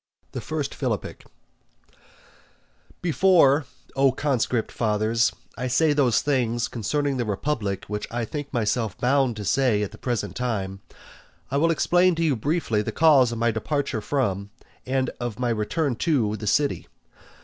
[0.35, 1.15] I.
[3.03, 3.65] Before,
[3.95, 9.35] O conscript fathers, I say those things concerning the republic which I think myself bound
[9.35, 10.81] to say at the present time,
[11.51, 14.49] I will explain to you briefly the cause of my departure from,
[14.87, 16.87] and of my return to the city.